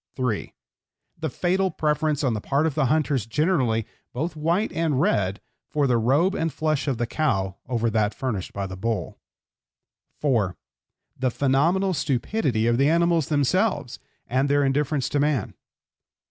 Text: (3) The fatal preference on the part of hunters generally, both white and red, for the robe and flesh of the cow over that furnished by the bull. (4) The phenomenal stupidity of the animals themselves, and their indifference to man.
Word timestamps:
(3) 0.15 0.51
The 1.19 1.29
fatal 1.29 1.69
preference 1.69 2.23
on 2.23 2.33
the 2.33 2.41
part 2.41 2.65
of 2.65 2.73
hunters 2.73 3.27
generally, 3.27 3.85
both 4.13 4.35
white 4.35 4.71
and 4.71 4.99
red, 4.99 5.39
for 5.69 5.85
the 5.85 5.99
robe 5.99 6.33
and 6.33 6.51
flesh 6.51 6.87
of 6.87 6.97
the 6.97 7.05
cow 7.05 7.57
over 7.69 7.87
that 7.91 8.15
furnished 8.15 8.51
by 8.51 8.65
the 8.65 8.75
bull. 8.75 9.19
(4) 10.19 10.57
The 11.19 11.29
phenomenal 11.29 11.93
stupidity 11.93 12.65
of 12.65 12.79
the 12.79 12.89
animals 12.89 13.29
themselves, 13.29 13.99
and 14.25 14.49
their 14.49 14.63
indifference 14.65 15.07
to 15.09 15.19
man. 15.19 15.53